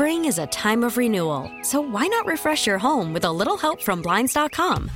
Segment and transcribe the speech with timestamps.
[0.00, 3.58] Spring is a time of renewal, so why not refresh your home with a little
[3.58, 4.90] help from Blinds.com?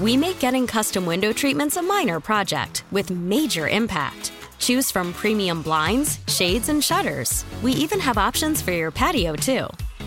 [0.00, 4.32] We make getting custom window treatments a minor project with major impact.
[4.58, 7.44] Choose from premium blinds, shades, and shutters.
[7.60, 9.66] We even have options for your patio, too.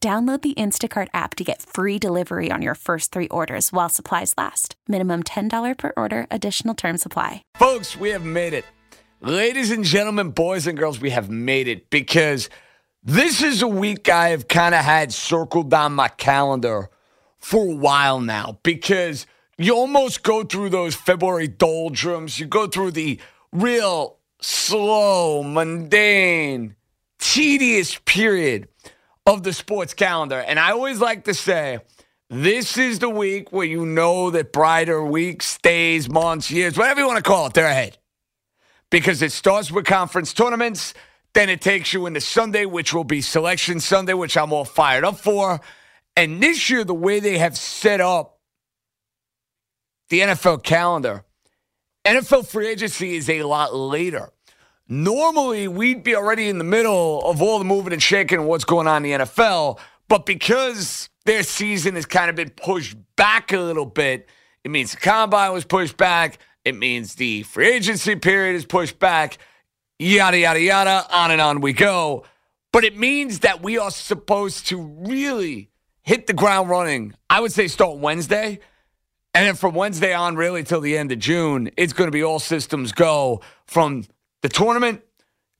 [0.00, 4.34] Download the Instacart app to get free delivery on your first three orders while supplies
[4.36, 4.76] last.
[4.86, 7.42] Minimum $10 per order, additional term supply.
[7.56, 8.64] Folks, we have made it.
[9.22, 12.50] Ladies and gentlemen, boys and girls, we have made it because
[13.02, 16.90] this is a week I have kind of had circled on my calendar
[17.38, 22.38] for a while now because you almost go through those February doldrums.
[22.38, 23.18] You go through the
[23.52, 26.76] real slow, mundane,
[27.18, 28.68] tedious period
[29.26, 30.38] of the sports calendar.
[30.38, 31.80] And I always like to say,
[32.30, 37.06] this is the week where you know that brighter weeks, days, months, years, whatever you
[37.06, 37.98] want to call it, they're ahead.
[38.90, 40.94] Because it starts with conference tournaments,
[41.34, 45.04] then it takes you into Sunday, which will be Selection Sunday, which I'm all fired
[45.04, 45.60] up for.
[46.16, 48.38] And this year, the way they have set up
[50.08, 51.24] the NFL calendar,
[52.04, 54.30] NFL free agency is a lot later.
[54.88, 58.64] Normally, we'd be already in the middle of all the moving and shaking and what's
[58.64, 59.80] going on in the NFL.
[60.08, 64.28] But because their season has kind of been pushed back a little bit,
[64.62, 66.38] it means the combine was pushed back.
[66.64, 69.38] It means the free agency period is pushed back.
[69.98, 71.06] Yada, yada, yada.
[71.10, 72.24] On and on we go.
[72.72, 75.70] But it means that we are supposed to really
[76.02, 77.14] hit the ground running.
[77.28, 78.60] I would say start Wednesday.
[79.34, 82.22] And then from Wednesday on, really till the end of June, it's going to be
[82.22, 84.04] all systems go from
[84.46, 85.02] the tournament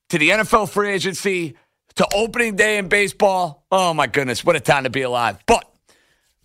[0.07, 1.57] to the NFL free agency
[1.95, 3.65] to opening day in baseball.
[3.69, 5.39] Oh my goodness, what a time to be alive.
[5.45, 5.69] But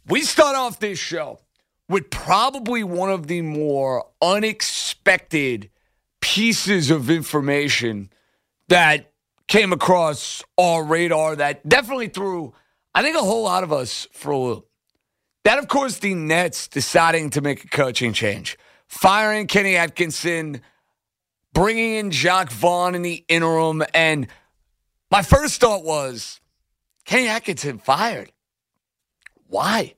[0.08, 1.38] we start off this show
[1.88, 5.70] with probably one of the more unexpected
[6.20, 8.10] pieces of information
[8.66, 9.12] that
[9.47, 12.53] came across our radar that definitely threw,
[12.92, 14.69] I think, a whole lot of us for a loop.
[15.44, 20.60] That, of course, the Nets deciding to make a coaching change, firing Kenny Atkinson
[21.53, 23.83] bringing in Jacque Vaughn in the interim.
[23.95, 24.27] And
[25.11, 26.41] my first thought was
[27.05, 28.33] Kenny Atkinson fired.
[29.49, 29.95] Why?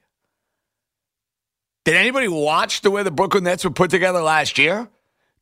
[1.85, 4.89] Did anybody watch the way the Brooklyn Nets were put together last year?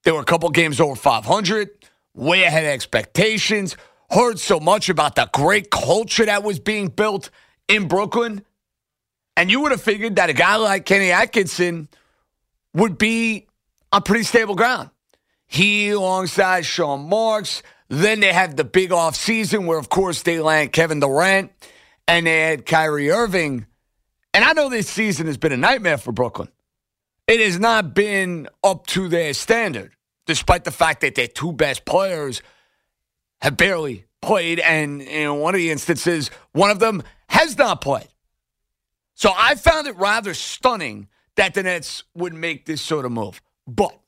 [0.02, 1.70] There were a couple games over 500,
[2.14, 3.76] way ahead of expectations.
[4.10, 7.30] Heard so much about the great culture that was being built
[7.68, 8.44] in Brooklyn.
[9.36, 11.88] And you would have figured that a guy like Kenny Atkinson
[12.74, 13.46] would be
[13.92, 14.90] on pretty stable ground.
[15.52, 17.62] He alongside Sean Marks.
[17.90, 21.52] Then they have the big off season where, of course, they land Kevin Durant
[22.08, 23.66] and they had Kyrie Irving.
[24.32, 26.48] And I know this season has been a nightmare for Brooklyn.
[27.28, 31.84] It has not been up to their standard, despite the fact that their two best
[31.84, 32.40] players
[33.42, 34.58] have barely played.
[34.58, 38.08] And in one of the instances, one of them has not played.
[39.12, 43.42] So I found it rather stunning that the Nets would make this sort of move.
[43.66, 43.98] But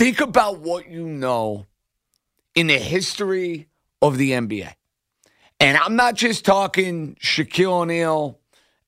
[0.00, 1.66] Think about what you know
[2.54, 3.68] in the history
[4.00, 4.72] of the NBA.
[5.60, 8.38] And I'm not just talking Shaquille O'Neal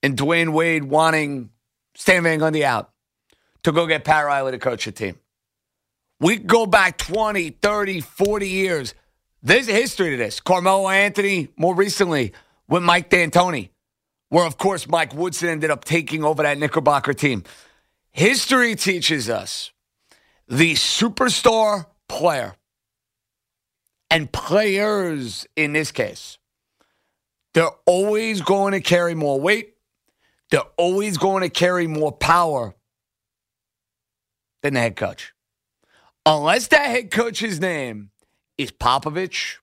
[0.03, 1.51] and Dwyane Wade wanting
[1.95, 2.93] Stan Van Gundy out
[3.65, 5.19] to go get Pat Riley to coach a team.
[6.19, 8.95] We go back 20, 30, 40 years.
[9.43, 10.41] There's a history to this.
[10.41, 12.33] Carmelo Anthony, more recently,
[12.69, 13.69] with Mike D'Antoni,
[14.31, 17.45] where, of course, Mike Woodson ended up taking over that Knickerbocker team.
[18.13, 19.73] History teaches us
[20.53, 22.55] the superstar player
[24.11, 26.37] and players in this case,
[27.55, 29.71] they're always going to carry more weight.
[30.51, 32.75] they're always going to carry more power
[34.61, 35.33] than the head coach.
[36.27, 38.11] Unless that head coach's name
[38.59, 39.57] is Popovich,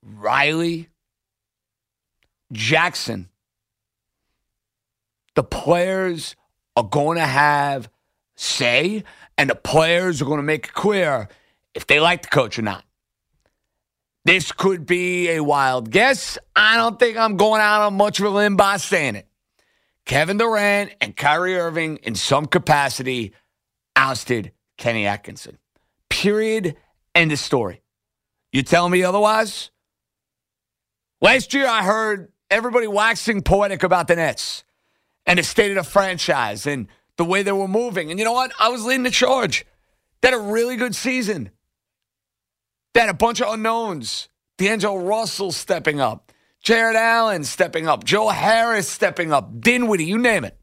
[0.00, 0.88] Riley,
[2.52, 3.28] Jackson,
[5.34, 6.36] the players
[6.76, 7.90] are going to have
[8.40, 9.04] say,
[9.40, 11.26] and the players are going to make it clear
[11.72, 12.84] if they like the coach or not.
[14.26, 16.36] This could be a wild guess.
[16.54, 19.26] I don't think I'm going out on much of a limb by saying it.
[20.04, 23.32] Kevin Durant and Kyrie Irving, in some capacity,
[23.96, 25.56] ousted Kenny Atkinson.
[26.10, 26.76] Period.
[27.14, 27.80] End of story.
[28.52, 29.70] You tell me otherwise?
[31.22, 34.64] Last year, I heard everybody waxing poetic about the Nets
[35.24, 36.88] and the state of the franchise and
[37.20, 38.10] the way they were moving.
[38.10, 38.50] And you know what?
[38.58, 39.66] I was leading the charge.
[40.22, 41.50] They had a really good season.
[42.94, 44.30] They had a bunch of unknowns.
[44.56, 46.32] D'Angelo Russell stepping up,
[46.62, 50.56] Jarrett Allen stepping up, Joe Harris stepping up, Dinwiddie, you name it.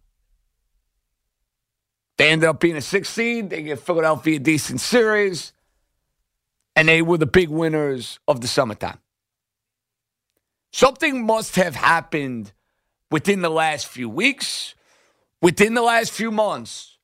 [2.17, 3.51] They ended up being a six seed.
[3.51, 5.53] They gave Philadelphia a decent series.
[6.75, 8.97] And they were the big winners of the summertime.
[10.71, 12.51] Something must have happened
[13.11, 14.73] within the last few weeks,
[15.41, 16.97] within the last few months,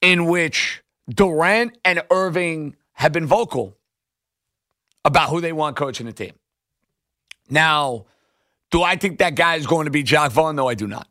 [0.00, 3.76] in which Durant and Irving have been vocal
[5.04, 6.32] about who they want coaching the team.
[7.48, 8.06] Now,
[8.70, 10.56] do I think that guy is going to be Jacque Vaughn?
[10.56, 11.08] No, I do not.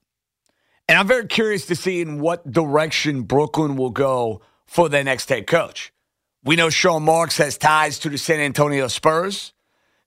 [0.88, 5.30] And I'm very curious to see in what direction Brooklyn will go for their next
[5.30, 5.92] head coach.
[6.44, 9.54] We know Sean Marks has ties to the San Antonio Spurs.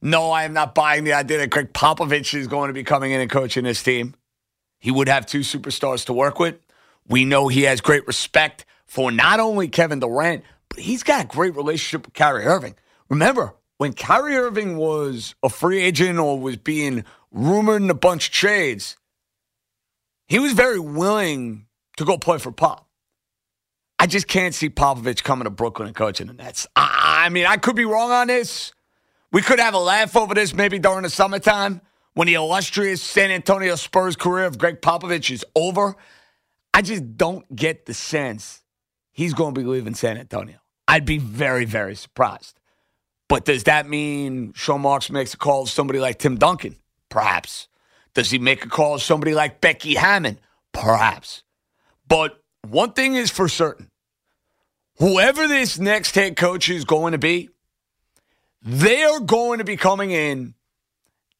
[0.01, 3.13] No, I am not buying the idea that Gregg Popovich is going to be coming
[3.13, 4.15] in and coaching this team.
[4.83, 6.57] He would have two superstars to work with.
[7.07, 11.29] We know he has great respect for not only Kevin Durant, but he's got a
[11.29, 12.75] great relationship with Kyrie Irving.
[13.09, 18.27] Remember, when Kyrie Irving was a free agent or was being rumored in a bunch
[18.27, 18.97] of trades,
[20.27, 22.89] he was very willing to go play for Pop.
[24.01, 26.67] I just can't see Popovich coming to Brooklyn and coaching the Nets.
[26.75, 28.73] I, I mean, I could be wrong on this.
[29.31, 31.83] We could have a laugh over this maybe during the summertime
[32.15, 35.97] when the illustrious San Antonio Spurs career of Gregg Popovich is over.
[36.75, 38.63] I just don't get the sense
[39.13, 40.59] he's going to be leaving San Antonio.
[40.89, 42.59] I'd be very, very surprised.
[43.29, 46.77] But does that mean Sean Marks makes a call to somebody like Tim Duncan?
[47.09, 47.69] Perhaps.
[48.15, 50.39] Does he make a call to somebody like Becky Hammon?
[50.73, 51.43] Perhaps.
[52.07, 53.91] But one thing is for certain
[54.99, 57.49] whoever this next head coach is going to be,
[58.63, 60.55] they are going to be coming in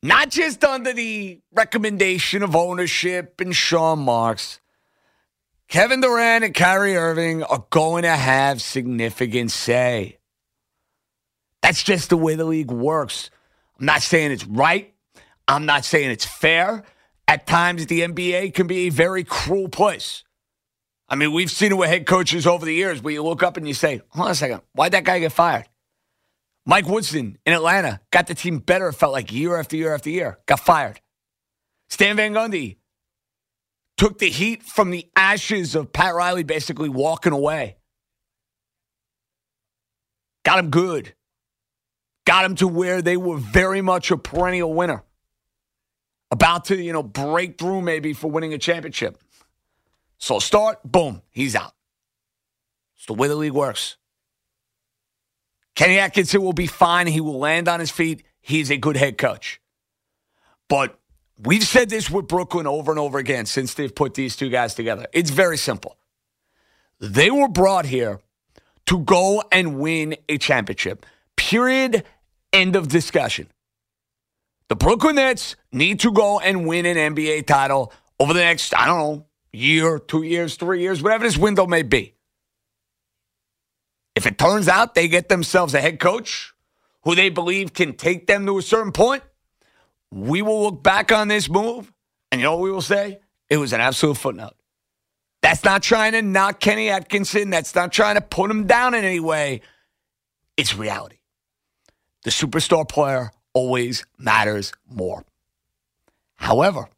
[0.03, 4.61] not just under the recommendation of ownership and Sean Marks.
[5.69, 10.19] Kevin Durant and Kyrie Irving are going to have significant say.
[11.63, 13.31] That's just the way the league works.
[13.79, 14.93] I'm not saying it's right.
[15.47, 16.83] I'm not saying it's fair.
[17.29, 20.25] At times, the NBA can be a very cruel place.
[21.09, 23.57] I mean, we've seen it with head coaches over the years where you look up
[23.57, 25.67] and you say, hold on a second, why'd that guy get fired?
[26.65, 30.11] Mike Woodson in Atlanta got the team better, it felt like year after year after
[30.11, 31.01] year, got fired.
[31.89, 32.77] Stan Van Gundy
[33.97, 37.77] took the heat from the ashes of Pat Riley basically walking away.
[40.45, 41.15] Got him good.
[42.25, 45.05] Got him to where they were very much a perennial winner.
[46.31, 49.19] About to, you know, break through maybe for winning a championship.
[50.19, 51.75] So start, boom, he's out.
[52.97, 53.97] It's the way the league works.
[55.75, 57.07] Kenny Atkinson will be fine.
[57.07, 58.25] He will land on his feet.
[58.41, 59.61] He's a good head coach.
[60.69, 60.99] But
[61.39, 64.75] we've said this with Brooklyn over and over again since they've put these two guys
[64.75, 65.07] together.
[65.13, 65.97] It's very simple.
[67.01, 68.21] They were brought here
[68.87, 71.07] to go and win a championship.
[71.37, 72.05] Period.
[72.53, 73.49] End of discussion.
[74.69, 78.87] The Brooklyn Nets need to go and win an NBA title over the next, I
[78.87, 82.15] don't know, year, two years, three years, whatever this window may be.
[84.15, 86.53] If it turns out they get themselves a head coach
[87.03, 89.23] who they believe can take them to a certain point,
[90.11, 91.93] we will look back on this move
[92.31, 93.21] and you know what we will say?
[93.51, 94.55] It was an absolute footnote.
[95.43, 97.51] That's not trying to knock Kenny Atkinson.
[97.51, 99.61] That's not trying to put him down in any way.
[100.57, 101.19] It's reality.
[102.23, 105.25] The superstar player always matters more.
[106.37, 106.89] However,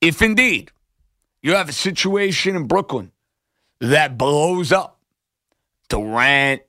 [0.00, 0.70] if indeed
[1.42, 3.12] you have a situation in Brooklyn
[3.80, 5.00] that blows up,
[5.92, 6.62] Durant,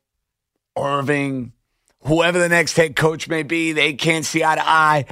[0.77, 1.53] Irving,
[2.01, 5.05] whoever the next head coach may be, they can't see eye to eye.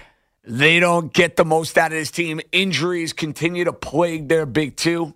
[0.44, 2.42] They don't get the most out of this team.
[2.52, 5.14] Injuries continue to plague their big two.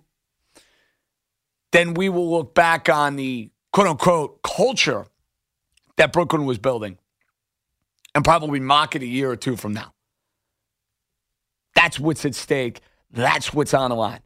[1.72, 5.04] Then we will look back on the quote unquote culture
[5.98, 6.96] that Brooklyn was building
[8.14, 9.92] and probably mock it a year or two from now.
[11.74, 12.80] That's what's at stake.
[13.10, 14.20] That's what's on the line.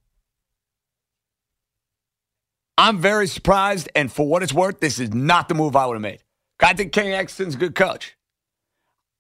[2.81, 5.97] I'm very surprised, and for what it's worth, this is not the move I would
[5.97, 6.23] have made.
[6.61, 8.17] I think Kenny Atkinson's a good coach.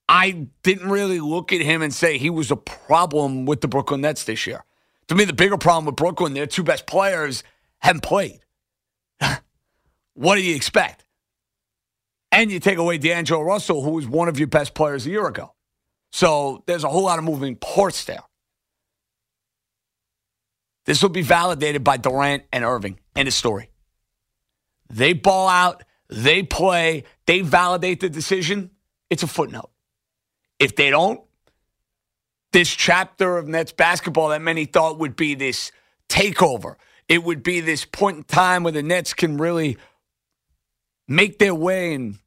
[0.08, 4.00] I didn't really look at him and say he was a problem with the Brooklyn
[4.00, 4.64] Nets this year.
[5.08, 7.44] To me, the bigger problem with Brooklyn, their two best players
[7.80, 8.40] haven't played.
[10.14, 11.04] what do you expect?
[12.32, 15.26] And you take away D'Angelo Russell, who was one of your best players a year
[15.26, 15.52] ago.
[16.12, 18.22] So there's a whole lot of moving parts there.
[20.86, 22.98] This will be validated by Durant and Irving.
[23.16, 23.70] End of story.
[24.88, 28.70] They ball out, they play, they validate the decision.
[29.08, 29.70] It's a footnote.
[30.58, 31.20] If they don't,
[32.52, 35.70] this chapter of Nets basketball that many thought would be this
[36.08, 36.76] takeover,
[37.08, 39.78] it would be this point in time where the Nets can really
[41.06, 42.18] make their way and,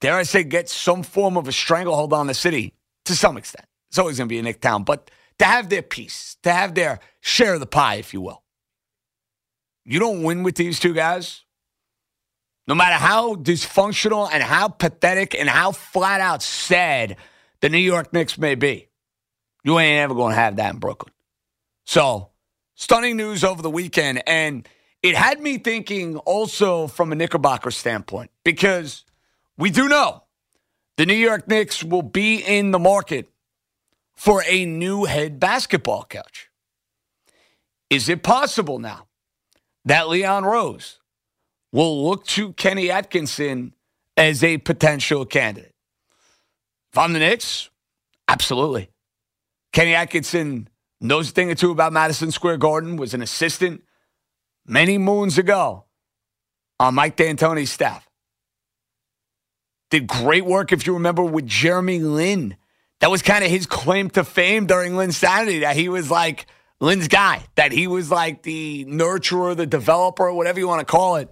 [0.00, 3.66] dare I say, get some form of a stranglehold on the city to some extent.
[3.88, 6.74] It's always going to be a Knick town, but to have their piece, to have
[6.74, 8.42] their share of the pie, if you will.
[9.84, 11.42] You don't win with these two guys.
[12.66, 17.16] No matter how dysfunctional and how pathetic and how flat out sad
[17.60, 18.88] the New York Knicks may be,
[19.64, 21.12] you ain't ever going to have that in Brooklyn.
[21.84, 22.30] So,
[22.74, 24.22] stunning news over the weekend.
[24.26, 24.68] And
[25.02, 29.04] it had me thinking also from a Knickerbocker standpoint, because
[29.58, 30.22] we do know
[30.96, 33.28] the New York Knicks will be in the market
[34.14, 36.50] for a new head basketball coach.
[37.88, 39.06] Is it possible now
[39.84, 40.98] that Leon Rose
[41.72, 43.74] will look to Kenny Atkinson
[44.16, 45.74] as a potential candidate?
[46.92, 47.70] If I'm the Knicks,
[48.28, 48.90] absolutely.
[49.72, 50.68] Kenny Atkinson
[51.00, 53.82] knows a thing or two about Madison Square Garden, was an assistant
[54.66, 55.84] many moons ago
[56.78, 58.08] on Mike D'Antoni's staff.
[59.90, 62.56] Did great work, if you remember, with Jeremy Lin.
[63.00, 66.46] That was kind of his claim to fame during Linsanity, that he was like
[66.80, 71.16] Lin's guy, that he was like the nurturer, the developer, whatever you want to call
[71.16, 71.30] it,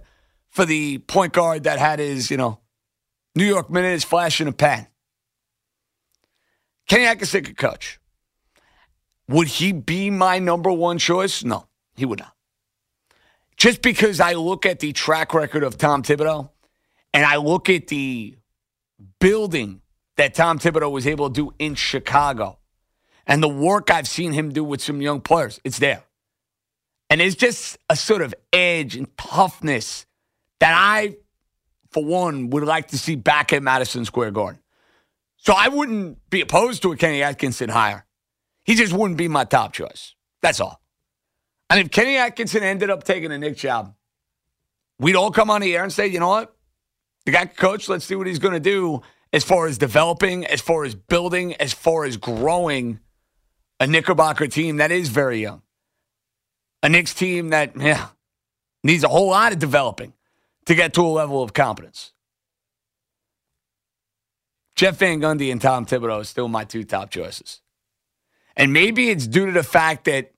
[0.49, 2.59] for the point guard that had his, you know,
[3.35, 4.87] New York minutes flash in a pen.
[6.87, 7.99] Kenny could coach.
[9.27, 11.43] Would he be my number one choice?
[11.43, 12.33] No, he would not.
[13.57, 16.49] Just because I look at the track record of Tom Thibodeau
[17.13, 18.37] and I look at the
[19.19, 19.81] building
[20.17, 22.58] that Tom Thibodeau was able to do in Chicago
[23.29, 26.03] and the work I've seen him do with some young players, it's there.
[27.11, 30.07] And it's just a sort of edge and toughness
[30.59, 31.15] that I,
[31.91, 34.59] for one, would like to see back at Madison Square Garden.
[35.37, 38.05] So I wouldn't be opposed to a Kenny Atkinson hire.
[38.65, 40.15] He just wouldn't be my top choice.
[40.41, 40.81] That's all.
[41.69, 43.93] And if Kenny Atkinson ended up taking a Knick job,
[44.99, 46.55] we'd all come on the air and say, you know what?
[47.25, 50.61] The guy coach, let's see what he's going to do as far as developing, as
[50.61, 52.99] far as building, as far as growing
[53.79, 55.61] a Knickerbocker team that is very young.
[56.83, 58.07] A Knicks team that yeah,
[58.83, 60.13] needs a whole lot of developing
[60.65, 62.13] to get to a level of competence.
[64.75, 67.61] Jeff Van Gundy and Tom Thibodeau are still my two top choices.
[68.55, 70.31] And maybe it's due to the fact that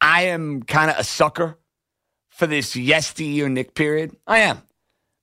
[0.00, 1.58] I am kind of a sucker
[2.30, 4.16] for this yesteryear Knick period.
[4.26, 4.62] I am.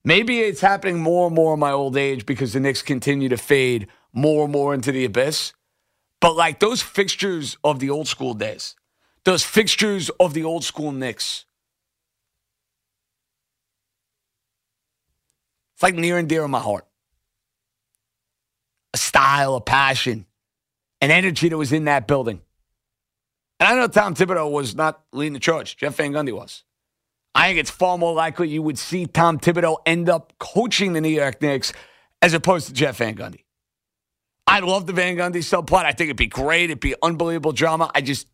[0.04, 3.38] Maybe it's happening more and more in my old age because the Knicks continue to
[3.38, 5.54] fade more and more into the abyss.
[6.22, 8.76] But like those fixtures of the old school days,
[9.24, 11.46] those fixtures of the old school Knicks,
[15.76, 16.86] it's like near and dear in my heart.
[18.94, 20.26] A style, a passion,
[21.00, 22.42] an energy that was in that building.
[23.60, 25.78] And I know Tom Thibodeau was not leading the charge.
[25.78, 26.64] Jeff Van Gundy was.
[27.36, 31.02] I think it's far more likely you would see Tom Thibodeau end up coaching the
[31.02, 31.72] New York Knicks
[32.22, 33.44] as opposed to Jeff Van Gundy.
[34.50, 35.86] I love the Van Gundy subplot.
[35.86, 36.66] I think it'd be great.
[36.72, 37.92] It'd be unbelievable drama.
[37.94, 38.28] I just,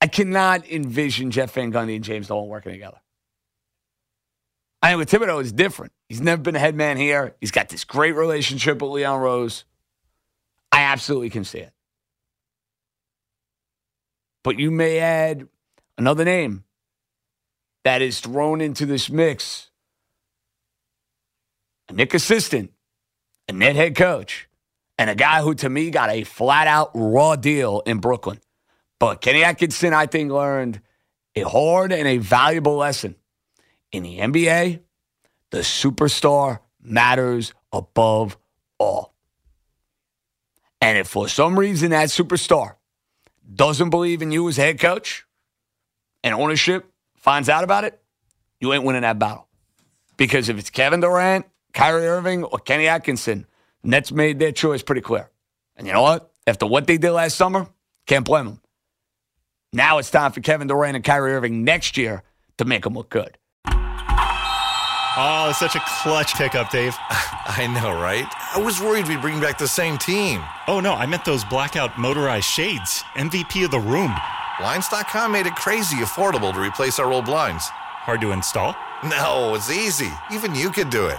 [0.00, 2.98] I cannot envision Jeff Van Gundy and James Dolan working together.
[4.82, 5.92] I think with Thibodeau, it's different.
[6.08, 7.36] He's never been a head man here.
[7.40, 9.64] He's got this great relationship with Leon Rose.
[10.72, 11.72] I absolutely can see it.
[14.42, 15.46] But you may add
[15.96, 16.64] another name
[17.84, 19.70] that is thrown into this mix.
[21.88, 22.72] A Knick assistant,
[23.48, 24.47] a net head coach,
[24.98, 28.40] and a guy who to me got a flat out raw deal in Brooklyn.
[28.98, 30.80] But Kenny Atkinson, I think, learned
[31.36, 33.14] a hard and a valuable lesson.
[33.92, 34.80] In the NBA,
[35.50, 38.36] the superstar matters above
[38.78, 39.14] all.
[40.80, 42.74] And if for some reason that superstar
[43.52, 45.24] doesn't believe in you as head coach
[46.22, 48.00] and ownership finds out about it,
[48.60, 49.48] you ain't winning that battle.
[50.16, 53.46] Because if it's Kevin Durant, Kyrie Irving, or Kenny Atkinson,
[53.82, 55.30] Nets made their choice pretty clear.
[55.76, 56.30] And you know what?
[56.46, 57.68] After what they did last summer,
[58.06, 58.60] can't blame them.
[59.72, 62.22] Now it's time for Kevin Durant and Kyrie Irving next year
[62.56, 63.36] to make them look good.
[65.20, 66.94] Oh, it's such a clutch pickup, Dave.
[67.10, 68.26] I know, right?
[68.54, 70.40] I was worried we'd bring back the same team.
[70.68, 73.02] Oh, no, I meant those blackout motorized shades.
[73.14, 74.14] MVP of the room.
[74.60, 77.68] Blinds.com made it crazy affordable to replace our old blinds.
[77.68, 78.76] Hard to install?
[79.04, 80.10] No, it's easy.
[80.32, 81.18] Even you could do it.